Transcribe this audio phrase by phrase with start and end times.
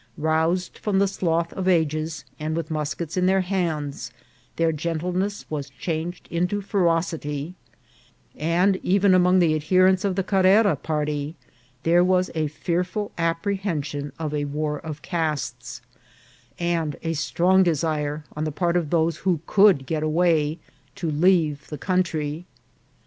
[0.17, 4.11] Roused from the sloth of ages, and with muskets in their hands,
[4.55, 7.53] their gentleness was changed into ferocity;
[8.35, 11.35] and even among the adherents of the Carrera party
[11.83, 15.81] there was a fearful apprehension of a war of castes,
[16.57, 20.57] and a strong desire, on the part of those who could get away,
[20.95, 22.43] to leave the coun try.